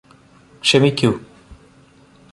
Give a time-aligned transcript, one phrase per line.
[0.63, 1.11] ക്ഷമിക്കൂ